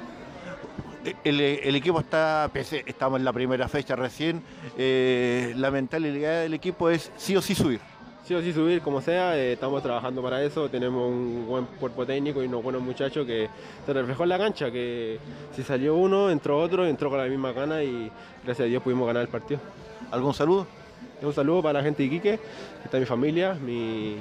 [1.25, 4.43] El, equipo está, estamos en la primera fecha recién,
[4.79, 7.81] eh, la mentalidad del equipo es sí o sí subir.
[8.25, 12.07] Sí o sí subir, como sea, eh, estamos trabajando para eso, tenemos un buen cuerpo
[12.07, 13.51] técnico y unos buenos muchachos que
[13.85, 15.19] se reflejó en la cancha, que
[15.55, 18.11] si salió uno, entró otro, entró con la misma gana y
[18.43, 19.61] gracias a Dios pudimos ganar el partido.
[20.11, 20.67] ¿Algún saludo?
[21.21, 24.17] Un saludo para la gente de Iquique, que está mi familia, mi,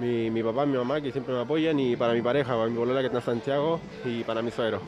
[0.00, 3.00] mi, papá, mi mamá, que siempre me apoyan, y para mi pareja, para mi bolola
[3.00, 4.80] que está en Santiago, y para mi suegro.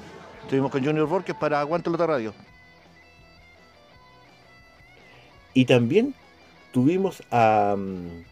[0.42, 2.34] Estuvimos con Junior Borges para Aguante Lota Radio.
[5.54, 6.14] Y también
[6.72, 8.24] tuvimos a, mm,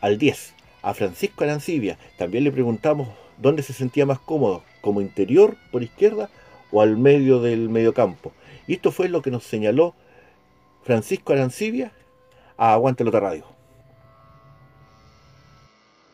[0.00, 1.98] al 10, a Francisco Arancibia.
[2.16, 6.30] También le preguntamos dónde se sentía más cómodo, como interior por izquierda
[6.70, 8.32] o al medio del mediocampo.
[8.66, 9.94] Y esto fue lo que nos señaló
[10.82, 11.92] Francisco Arancibia
[12.56, 13.51] a Aguante Lota Radio.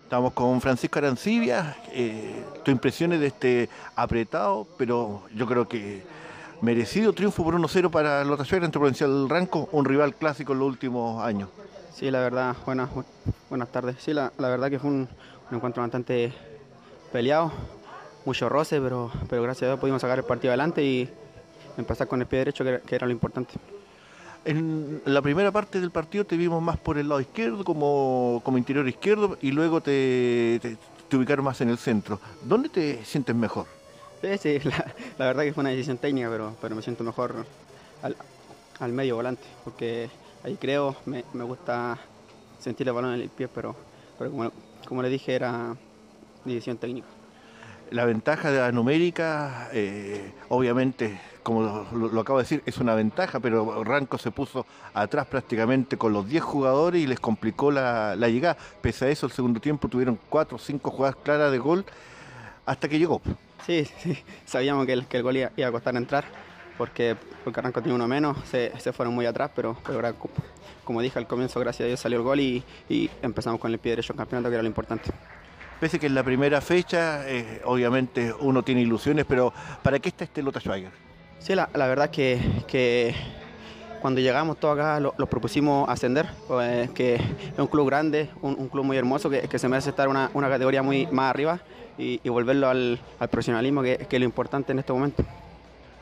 [0.08, 1.76] Estamos con Francisco Arancibia.
[1.92, 6.02] Eh, tu impresiones de este apretado, pero yo creo que
[6.62, 10.68] merecido triunfo por 1-0 para Lota Suegra entre Provincial Ranco, un rival clásico en los
[10.68, 11.50] últimos años.
[11.94, 12.88] Sí, la verdad, buenas,
[13.50, 13.96] buenas tardes.
[13.98, 15.08] Sí, la, verdad que fue un,
[15.52, 16.32] encuentro bastante
[17.12, 17.52] peleado,
[18.24, 21.06] mucho roce, pero, pero gracias a Dios pudimos sacar el partido adelante y
[21.76, 23.52] empezar con el pie derecho, que era lo importante.
[24.44, 28.58] En la primera parte del partido te vimos más por el lado izquierdo, como, como
[28.58, 30.78] interior izquierdo, y luego te,
[31.12, 32.20] ubicaron más en el centro.
[32.42, 33.66] ¿Dónde te sientes mejor?
[34.40, 34.58] Sí,
[35.18, 37.44] la, verdad que fue una decisión técnica, pero, pero me siento mejor
[38.80, 40.08] al, medio volante, porque
[40.44, 41.98] ahí creo, me, gusta
[42.58, 43.76] sentir el balón en el pie, pero,
[44.18, 44.52] pero como,
[44.86, 45.76] como le dije, era
[46.44, 47.08] decisión técnica.
[47.90, 53.40] La ventaja de la numérica, eh, obviamente, como lo, acabo de decir, es una ventaja,
[53.40, 58.58] pero Ranco se puso atrás prácticamente con los 10 jugadores y les complicó la, llegada.
[58.82, 61.86] Pese a eso, el segundo tiempo tuvieron 4 o 5 jugadas claras de gol
[62.66, 63.22] hasta que llegó.
[63.64, 66.24] Sí, sí, sabíamos que el, que el gol iba, a costar entrar,
[66.76, 70.14] porque, porque Ranco tenía uno menos, se, fueron muy atrás, pero, pero
[70.84, 73.78] como dije al comienzo, gracias a Dios salió el gol y, y empezamos con el
[73.78, 75.10] pie derecho en campeonato, que era lo importante.
[75.80, 80.24] Pese que en la primera fecha, eh, obviamente uno tiene ilusiones, pero ¿para qué está
[80.24, 80.90] este Lota Schweiger?
[81.38, 83.14] Sí, la, verdad que, que
[84.00, 88.68] cuando llegamos todos acá los lo propusimos ascender, pues, que es un club grande, un,
[88.68, 91.60] club muy hermoso, que, se merece estar una, una categoría muy más arriba
[91.96, 92.98] y, volverlo al,
[93.30, 95.24] profesionalismo, que, es lo importante en este momento.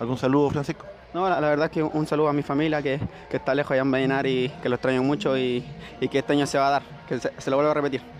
[0.00, 0.86] ¿Algún saludo, Francisco?
[1.12, 2.98] No, la, verdad es que un, saludo a mi familia que,
[3.30, 5.62] está lejos allá en Vallenar y que lo extraño mucho y,
[6.10, 8.15] que este año se va a dar, que se, se lo vuelvo a repetir.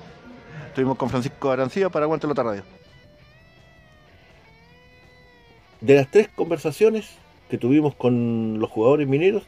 [0.77, 2.63] Estuvimos con Francisco Arancía para Aguante Lota Radio.
[5.81, 7.13] De las tres conversaciones
[7.49, 9.45] que tuvimos con los jugadores mineros,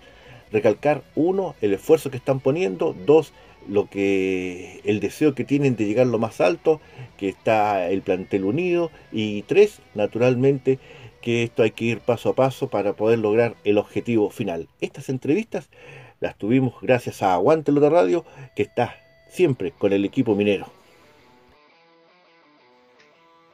[0.50, 3.34] recalcar uno, el esfuerzo que están poniendo, dos,
[3.68, 6.80] lo que el deseo que tienen de llegar lo más alto,
[7.18, 10.78] que está el plantel unido, y tres, naturalmente,
[11.20, 14.66] que esto hay que ir paso a paso para poder lograr el objetivo final.
[14.80, 15.68] Estas entrevistas
[16.20, 18.24] las tuvimos gracias a Aguante Lota Radio,
[18.56, 18.96] que está
[19.28, 20.77] siempre con el equipo minero.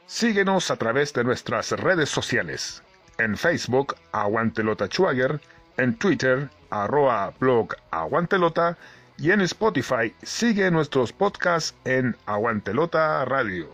[0.07, 2.83] Síguenos a través de nuestras redes sociales.
[3.17, 5.41] En Facebook, Aguantelota Schwager,
[5.77, 8.77] en Twitter, arroba blog Aguantelota
[9.17, 13.69] y en Spotify sigue nuestros podcasts en Aguantelota Radio.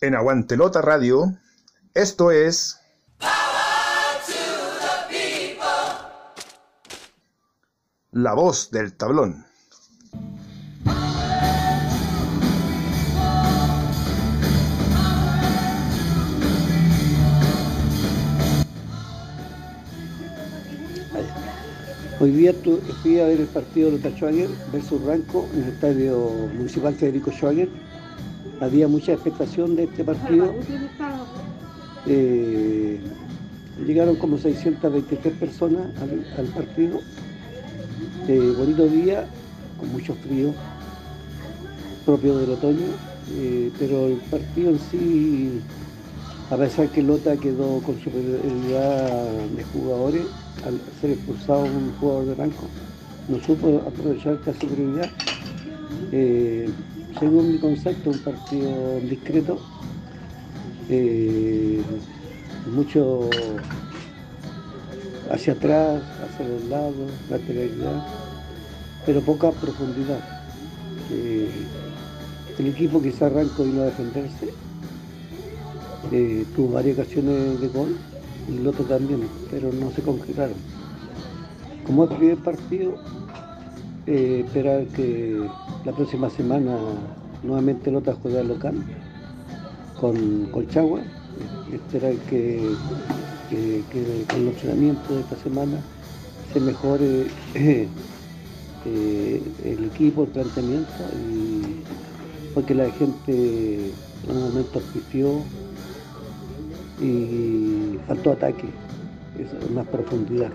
[0.00, 1.32] En Aguantelota Radio,
[1.94, 2.80] esto es...
[8.10, 9.47] La voz del tablón.
[22.20, 22.52] Hoy día
[23.00, 26.18] fui a ver el partido de Schwager versus Ranco en el estadio
[26.52, 27.68] municipal Federico Schwager.
[28.60, 30.52] Había mucha expectación de este partido.
[32.06, 32.98] Eh,
[33.86, 35.92] llegaron como 623 personas
[36.36, 36.98] al, partido.
[38.26, 39.28] Eh, bonito día,
[39.78, 40.52] con mucho frío,
[42.04, 42.86] propio del otoño,
[43.36, 45.60] eh, pero el partido en sí,
[46.50, 50.22] a pesar que Lota quedó con superioridad de jugadores,
[50.64, 52.68] al ser expulsado un jugador de banco,
[53.28, 55.10] no supo aprovechar esta superioridad.
[56.10, 56.72] Eh,
[57.18, 59.58] según mi concepto, un partido discreto,
[60.88, 61.82] eh,
[62.64, 63.56] mucho
[65.30, 68.02] hacia atrás, hacia los lados, lateralidad,
[69.06, 70.20] pero poca profundidad.
[71.10, 71.50] Eh,
[72.58, 74.54] el equipo se arrancó y no a defenderse,
[76.54, 77.98] tuvo varias ocasiones de gol
[78.48, 80.56] el otro también, pero no se concretaron.
[81.86, 82.94] Como es el primer partido,
[84.06, 85.46] eh, esperar que
[85.84, 86.76] la próxima semana
[87.42, 88.74] nuevamente Lota juega local
[90.00, 91.00] con Colchagua,
[91.72, 92.70] esperar que,
[93.50, 93.82] que,
[94.28, 95.80] con los entrenamientos de esta semana
[96.52, 97.88] se mejore eh,
[99.64, 100.92] el equipo, el planteamiento,
[101.30, 101.82] y
[102.54, 103.92] porque la gente
[104.28, 105.42] en un momento auspició
[107.00, 108.68] y faltó ataque,
[109.74, 110.50] más profundidad.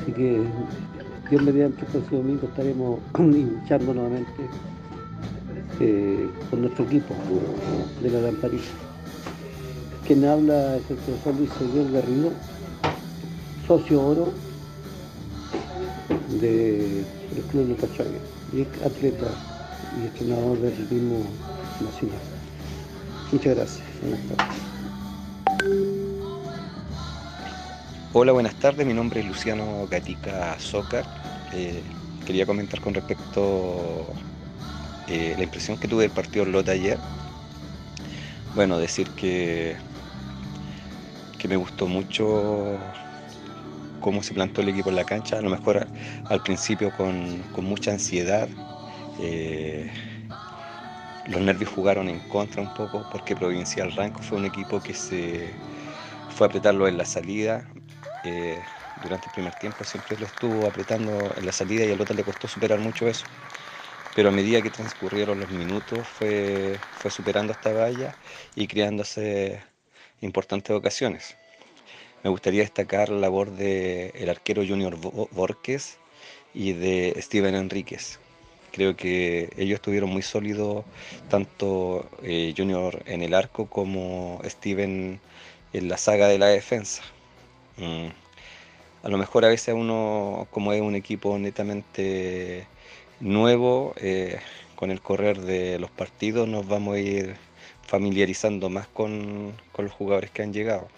[0.00, 0.42] Así que
[1.30, 4.48] Dios mediante el próximo domingo estaremos hinchando nuevamente
[5.80, 7.14] eh, con nuestro equipo
[8.02, 8.64] de la lamparita.
[10.06, 12.30] Quien habla es el profesor Luis Seguel Garrido,
[13.66, 14.32] socio oro
[16.40, 17.04] del
[17.50, 18.10] Club de Cachaga
[18.52, 19.26] y atleta
[19.98, 21.20] y entrenador del ritmo
[21.80, 22.18] nacional.
[23.30, 24.71] Muchas gracias.
[28.14, 28.86] Hola, buenas tardes.
[28.86, 31.06] Mi nombre es Luciano Gatica Zócar.
[31.54, 31.82] Eh,
[32.26, 34.06] quería comentar con respecto
[35.08, 36.98] eh, la impresión que tuve del partido Lota ayer.
[38.54, 39.76] Bueno, decir que,
[41.38, 42.78] que me gustó mucho
[44.00, 45.86] cómo se plantó el equipo en la cancha, a lo mejor
[46.28, 48.46] al principio con, mucha ansiedad.
[49.16, 49.90] Eh,
[51.28, 55.62] los nervios jugaron en contra un poco porque Provincial Ranco fue un equipo que se
[56.28, 57.68] fue a apretarlo en la salida,
[58.22, 58.64] eh,
[58.96, 62.24] durante el primer tiempo siempre lo estuvo apretando en la salida y al otro le
[62.24, 63.26] costó superar mucho eso.
[64.14, 68.16] Pero a medida que transcurrieron los minutos fue, fue superando esta valla
[68.54, 69.62] y creándose
[70.20, 71.36] importantes ocasiones.
[72.22, 76.00] Me gustaría destacar la labor del el arquero Junior Borges
[76.54, 78.20] y de Steven Enríquez.
[78.70, 80.86] Creo que ellos estuvieron muy sólidos,
[81.28, 85.20] tanto eh, Junior en el arco como Steven
[85.72, 87.02] en la saga de la defensa.
[87.82, 88.12] Mm.
[89.02, 92.66] A lo mejor a veces uno, como es un equipo netamente
[93.20, 94.38] nuevo, eh,
[94.76, 97.36] con el correr de los partidos nos vamos a ir
[97.82, 100.88] familiarizando más con, los jugadores que han llegado.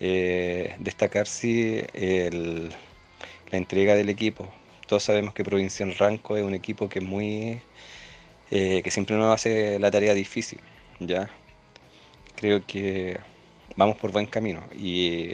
[0.00, 4.48] Eh, destacar sí la entrega del equipo.
[4.86, 7.60] Todos sabemos que Provincial Ranco es un equipo que muy
[8.50, 10.60] eh, que siempre nos hace la tarea difícil.
[11.00, 11.30] Ya
[12.36, 13.18] creo que
[13.76, 15.32] vamos por buen camino y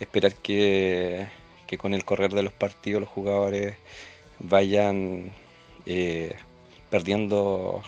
[0.00, 1.28] esperar que,
[1.78, 3.74] con el correr de los partidos los jugadores
[4.38, 5.32] vayan
[5.86, 6.36] eh,
[6.88, 7.82] perdiendo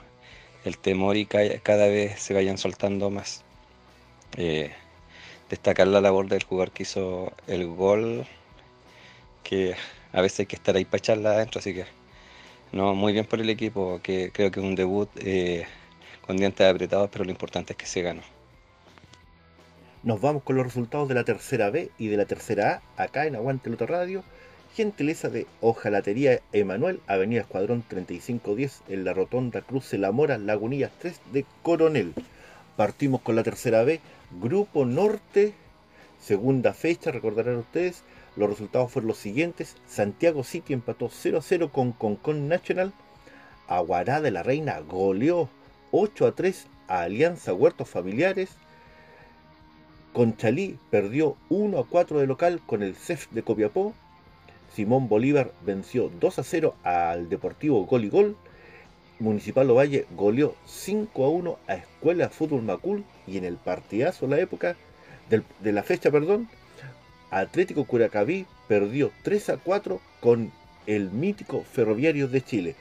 [0.64, 3.44] el temor y cada vez se vayan soltando más.
[4.36, 4.72] Eh,
[5.48, 8.26] destacar la labor del jugador que hizo el gol,
[9.44, 9.76] que
[10.12, 11.86] a veces hay que estar ahí para echarla adentro, así que
[12.72, 15.66] no, muy bien por el equipo, que creo que es un debut eh,
[16.26, 18.35] con dientes apretados, pero lo importante es que se ganó.
[20.06, 23.26] Nos vamos con los resultados de la tercera B y de la tercera A acá
[23.26, 24.22] en Aguante Radio.
[24.72, 30.92] Gentileza de Ojalatería Emanuel, Avenida Escuadrón 3510 en la Rotonda Cruz de la Mora, Lagunillas
[31.00, 32.14] 3 de Coronel.
[32.76, 33.98] Partimos con la tercera B,
[34.40, 35.54] Grupo Norte,
[36.22, 38.04] segunda fecha, recordarán ustedes.
[38.36, 39.74] Los resultados fueron los siguientes.
[39.88, 42.92] Santiago City empató 0 a 0 con Concon National.
[43.66, 45.48] Aguará de la Reina goleó
[45.90, 48.50] 8 a 3 a Alianza Huertos Familiares.
[50.16, 53.92] Conchalí perdió 1 a 4 de local con el CEF de Copiapó.
[54.72, 58.36] Simón Bolívar venció 2 a 0 al Deportivo Gol y Gol.
[59.18, 64.36] Municipal Ovalle goleó 5 a 1 a Escuela Fútbol Macul y en el partidazo de
[64.36, 64.74] la época
[65.28, 66.48] de la fecha, perdón,
[67.30, 70.50] Atlético Curacaví perdió 3 a 4 con
[70.86, 72.74] el mítico Ferroviario de Chile.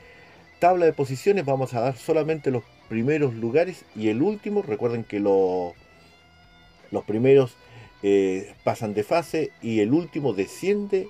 [0.58, 5.20] Tabla de posiciones, vamos a dar solamente los primeros lugares y el último, recuerden que
[5.20, 5.74] lo
[6.90, 7.56] los primeros
[8.02, 11.08] eh, pasan de fase y el último desciende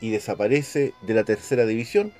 [0.00, 2.12] y desaparece de la tercera división.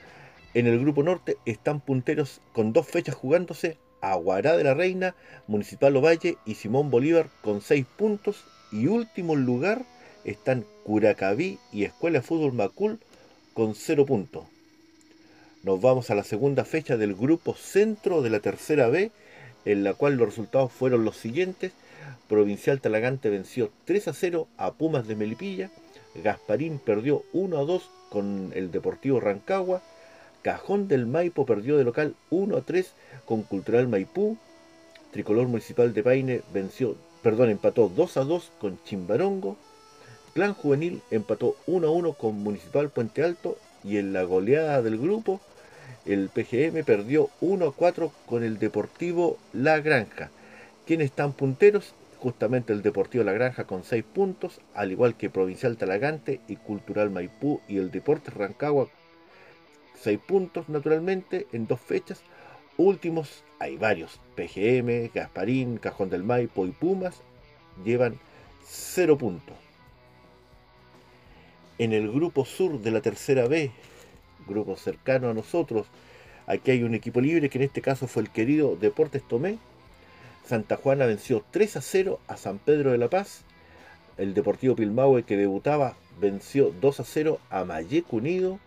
[0.55, 5.15] En el grupo norte están punteros con dos fechas jugándose Aguará de la Reina,
[5.47, 8.45] Municipal Ovalle y Simón Bolívar con seis puntos.
[8.71, 9.85] Y último lugar
[10.25, 13.01] están Curacaví y Escuela de Fútbol Macul
[13.55, 14.45] con cero puntos.
[15.63, 19.11] Nos vamos a la segunda fecha del grupo centro de la tercera B,
[19.65, 21.73] en la cual los resultados fueron los siguientes.
[22.29, 25.71] Provincial Talagante venció 3 a 0 a Pumas de Melipilla.
[26.25, 29.83] Gasparín perdió 1 a 2 con el Deportivo Rancagua.
[30.43, 32.93] Cajón del Maipo perdió de local 1 a 3
[33.25, 34.37] con Cultural Maipú.
[35.13, 39.57] Tricolor Municipal de Paine venció, perdón, empató 2 a 2 con Chimbarongo.
[40.35, 43.57] Clan Juvenil empató 1 a 1 con Municipal Puente Alto.
[43.85, 45.41] Y en la goleada del grupo,
[46.07, 50.31] el PGM perdió 1 a 4 con el Deportivo La Granja.
[50.87, 51.95] ¿Quiénes están punteros?
[52.19, 57.11] Justamente el Deportivo La Granja con 6 puntos, al igual que Provincial Talagante y Cultural
[57.11, 58.89] Maipú y el Deportes Rancagua
[60.01, 62.23] 6 puntos naturalmente en dos fechas.
[62.77, 67.23] Últimos hay varios, PGM, Gasparín, Cajón del Maipo y Pumas
[67.85, 68.19] llevan
[68.65, 69.57] 0 puntos.
[71.79, 73.71] En el grupo sur de la tercera B,
[74.47, 75.87] grupo cercano a nosotros,
[76.47, 79.59] aquí hay un equipo libre que en este caso fue el querido Deportes Tomé,
[80.47, 83.43] Santa Juana venció 3 a 0 a San Pedro de la Paz.
[84.17, 88.61] El Deportivo Pilmahue que debutaba venció 2 a 0 a Mayec Unido.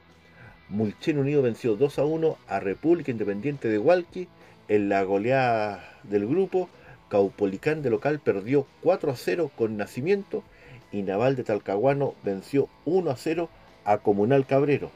[0.67, 4.27] Mulchen Unido venció 2 a 1 a República Independiente de Hualqui.
[4.67, 6.67] En la goleada del grupo,
[7.07, 10.43] Caupolicán de local perdió 4 a 0 con Nacimiento
[10.91, 13.49] y Naval de Talcahuano venció 1 a 0
[13.85, 14.91] a Comunal Cabrero.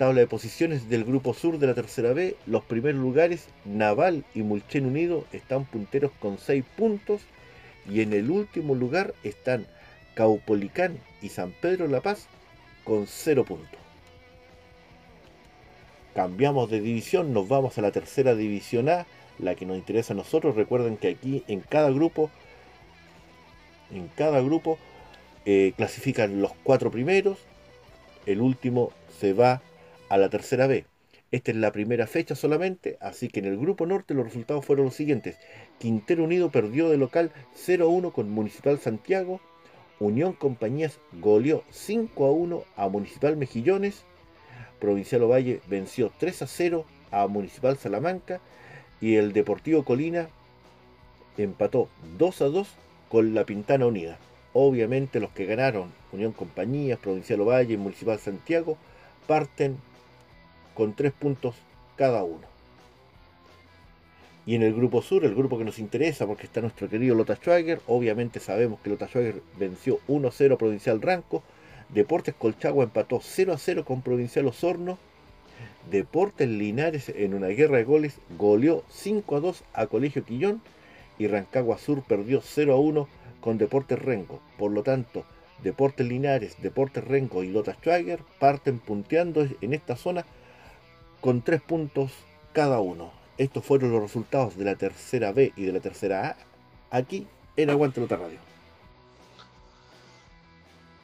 [0.00, 2.34] Tabla de posiciones del grupo sur de la tercera B.
[2.46, 7.20] Los primeros lugares, Naval y Mulchen Unido, están punteros con 6 puntos.
[7.86, 9.66] Y en el último lugar están
[10.14, 12.28] Caupolicán y San Pedro La Paz
[12.84, 13.78] con 0 puntos.
[16.14, 19.06] Cambiamos de división, nos vamos a la tercera división A,
[19.38, 20.56] la que nos interesa a nosotros.
[20.56, 22.30] Recuerden que aquí en cada grupo,
[23.90, 24.78] en cada grupo,
[25.44, 27.36] eh, clasifican los cuatro primeros.
[28.24, 29.60] El último se va
[30.10, 30.84] a la tercera B.
[31.30, 34.86] Esta es la primera fecha solamente, así que en el grupo norte los resultados fueron
[34.86, 35.38] los siguientes.
[35.78, 39.40] Quintero Unido perdió de local 0-1 con Municipal Santiago.
[40.00, 44.02] Unión Compañías goleó 5-1 a Municipal Mejillones.
[44.80, 48.40] Provincial Ovalle venció 3-0 a Municipal Salamanca.
[49.00, 50.28] Y el Deportivo Colina
[51.38, 51.88] empató
[52.18, 52.66] 2-2
[53.08, 54.18] con la Pintana Unida.
[54.52, 58.76] Obviamente los que ganaron, Unión Compañías, Provincial Ovalle y Municipal Santiago,
[59.28, 59.78] parten
[60.74, 61.54] con tres puntos
[61.96, 62.48] cada uno.
[64.46, 67.36] Y en el grupo sur, el grupo que nos interesa, porque está nuestro querido Lota
[67.36, 71.42] Schwager, obviamente sabemos que Lota Schwager venció 1-0 Provincial Ranco,
[71.90, 74.98] Deportes Colchagua empató 0-0 con Provincial Osorno,
[75.90, 80.62] Deportes Linares en una guerra de goles goleó 5-2 a Colegio Quillón
[81.18, 83.06] y Rancagua Sur perdió 0-1
[83.40, 84.40] con Deportes Rengo.
[84.58, 85.24] Por lo tanto,
[85.62, 90.24] Deportes Linares, Deportes Rengo y Lota Schwager parten punteando en esta zona
[91.20, 92.12] con tres puntos
[92.52, 93.12] cada uno.
[93.38, 96.36] Estos fueron los resultados de la tercera B y de la tercera A
[96.96, 98.38] aquí en Aguantelota Radio.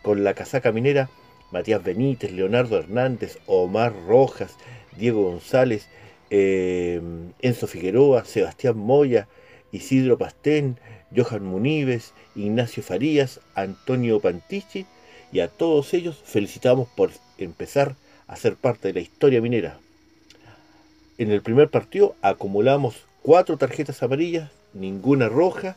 [0.02, 1.08] con la casaca minera
[1.54, 4.56] Matías Benítez, Leonardo Hernández, Omar Rojas,
[4.98, 5.86] Diego González,
[6.30, 7.00] eh,
[7.42, 9.28] Enzo Figueroa, Sebastián Moya,
[9.70, 10.78] Isidro Pastén,
[11.14, 14.84] Johan Munives, Ignacio Farías, Antonio Pantici
[15.30, 17.94] y a todos ellos felicitamos por empezar
[18.26, 19.78] a ser parte de la historia minera.
[21.18, 25.76] En el primer partido acumulamos cuatro tarjetas amarillas, ninguna roja,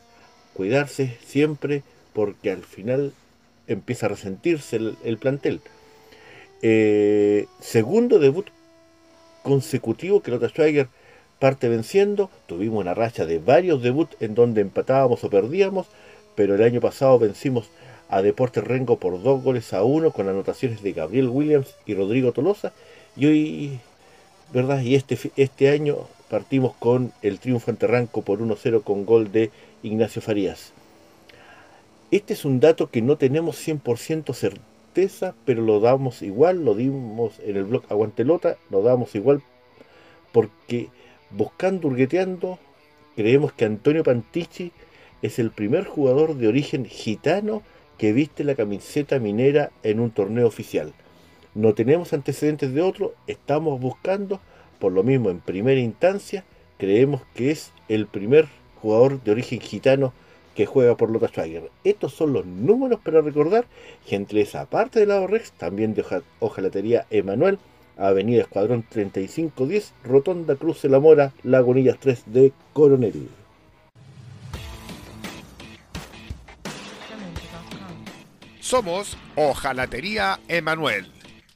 [0.54, 3.12] cuidarse siempre porque al final
[3.68, 5.60] empieza a resentirse el, plantel.
[6.62, 8.48] Eh, segundo debut
[9.42, 10.88] consecutivo que Lota Schweiger
[11.38, 12.30] parte venciendo.
[12.46, 15.86] Tuvimos una racha de varios debuts en donde empatábamos o perdíamos,
[16.34, 17.70] pero el año pasado vencimos
[18.08, 22.32] a Deportes Rengo por dos goles a uno con anotaciones de Gabriel Williams y Rodrigo
[22.32, 22.72] Tolosa.
[23.16, 23.80] Y hoy,
[24.52, 24.80] ¿verdad?
[24.80, 25.96] Y este, este año
[26.30, 29.50] partimos con el triunfo ante Ranco por 1-0 con gol de
[29.82, 30.72] Ignacio Farías.
[32.10, 37.38] Este es un dato que no tenemos 100% certeza, pero lo damos igual, lo dimos
[37.40, 39.42] en el blog Aguantelota, lo damos igual
[40.32, 40.88] porque
[41.30, 42.58] buscando, hurgueteando,
[43.14, 44.72] creemos que Antonio Pantici
[45.20, 47.62] es el primer jugador de origen gitano
[47.98, 50.94] que viste la camiseta minera en un torneo oficial.
[51.54, 54.40] No tenemos antecedentes de otro, estamos buscando,
[54.78, 56.44] por lo mismo en primera instancia,
[56.78, 58.48] creemos que es el primer
[58.80, 60.14] jugador de origen gitano
[60.58, 61.70] que juega por Lota Schwager.
[61.84, 63.66] Estos son los números para recordar
[64.04, 66.04] que entre esa parte del lado Rex, también de
[66.40, 67.60] hojalatería Emanuel,
[67.96, 73.28] Avenida Escuadrón 3510, Rotonda Cruz de la Mora, Lagunillas 3 de Coronel.
[78.58, 81.06] Somos Hojalatería Emanuel,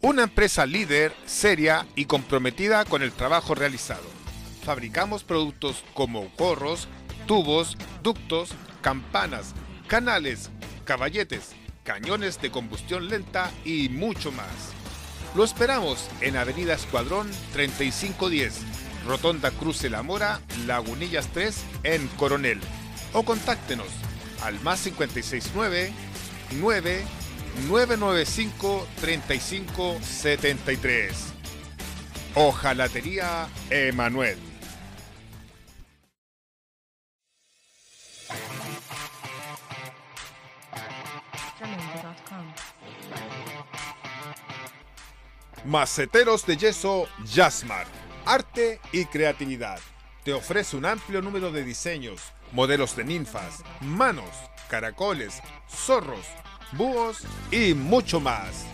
[0.01, 4.07] una empresa líder, seria y comprometida con el trabajo realizado.
[4.63, 6.87] Fabricamos productos como gorros,
[7.27, 9.55] tubos, ductos, campanas,
[9.87, 10.51] canales,
[10.85, 11.53] caballetes,
[11.85, 14.72] cañones de combustión lenta y mucho más.
[15.35, 18.61] Lo esperamos en Avenida Escuadrón 3510,
[19.07, 22.61] Rotonda Cruce La Mora, Lagunillas 3 en Coronel.
[23.14, 23.89] O contáctenos
[24.43, 25.91] al más 569
[26.61, 27.03] 9
[27.68, 31.14] 995 3573.
[32.35, 34.52] Ojalatería Emanuel.
[45.65, 47.87] Maceteros de yeso Jasmar.
[48.25, 49.79] Arte y creatividad.
[50.25, 52.21] Te ofrece un amplio número de diseños,
[52.53, 54.31] modelos de ninfas, manos,
[54.69, 56.27] caracoles, zorros,
[56.73, 58.65] búhos y mucho más.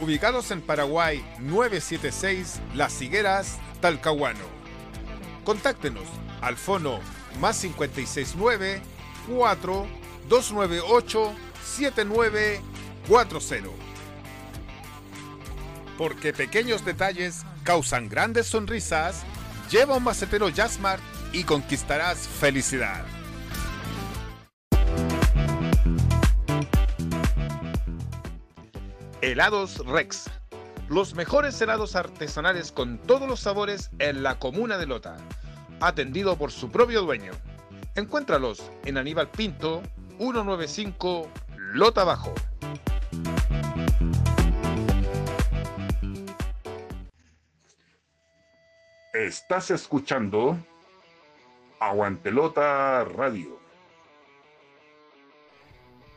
[0.00, 4.44] Ubicados en Paraguay 976 Las Higueras, Talcahuano.
[5.44, 6.06] Contáctenos
[6.40, 7.00] al fono
[7.38, 8.82] más 569
[9.28, 9.86] 4
[10.28, 13.68] 298 7940.
[15.98, 19.22] Porque pequeños detalles causan grandes sonrisas,
[19.70, 21.02] lleva un macetero Jasmart
[21.32, 23.04] y conquistarás felicidad.
[29.22, 30.30] Helados Rex.
[30.88, 35.18] Los mejores helados artesanales con todos los sabores en la comuna de Lota.
[35.80, 37.32] Atendido por su propio dueño.
[37.96, 39.82] Encuéntralos en Aníbal Pinto,
[40.18, 41.28] 195
[41.72, 42.34] Lota Bajo.
[49.14, 50.58] Estás escuchando
[51.78, 53.60] Aguantelota Radio.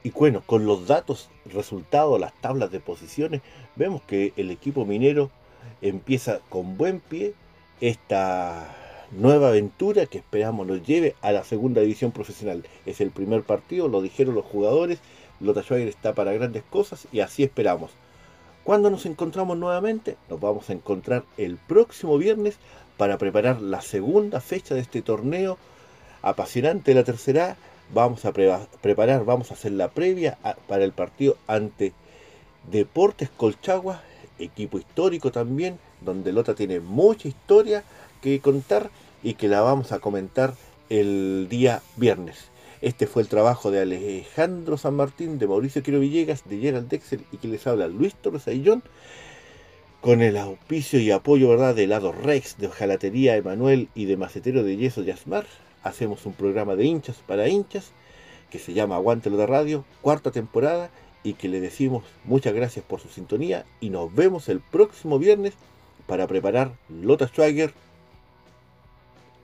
[0.03, 3.41] Y bueno, con los datos, resultados, las tablas de posiciones,
[3.75, 5.29] vemos que el equipo minero
[5.81, 7.35] empieza con buen pie
[7.79, 8.75] esta
[9.11, 12.65] nueva aventura que esperamos nos lleve a la segunda división profesional.
[12.87, 14.99] Es el primer partido, lo dijeron los jugadores,
[15.43, 17.91] Lota Schwager está para grandes cosas y así esperamos.
[18.63, 20.17] Cuando nos encontramos nuevamente?
[20.29, 22.57] Nos vamos a encontrar el próximo viernes
[22.97, 25.57] para preparar la segunda fecha de este torneo
[26.21, 27.57] apasionante la tercera
[27.93, 30.37] vamos a preparar, vamos a hacer la previa
[30.67, 31.93] para el partido ante
[32.71, 34.01] Deportes Colchagua,
[34.39, 37.83] equipo histórico también, donde Lota tiene mucha historia
[38.21, 38.89] que contar
[39.21, 40.55] y que la vamos a comentar
[40.89, 42.52] el día viernes.
[42.83, 47.23] Este fue el trabajo de Alejandro San Martín, de Mauricio Quiro Villegas, de Gerald Dexel
[47.31, 48.83] y que les habla Luis Torres Aillón,
[50.01, 51.75] con el auspicio y apoyo ¿verdad?
[51.75, 55.45] de Lado Rex, de Ojalatería Emanuel y de Macetero de Yeso Yasmar
[55.81, 57.91] hacemos un programa de hinchas para hinchas
[58.51, 60.89] que se llama Aguántelo de Radio, cuarta temporada,
[61.23, 65.53] y que le decimos muchas gracias por su sintonía y nos vemos el próximo viernes
[66.05, 67.73] para preparar Lota Schwager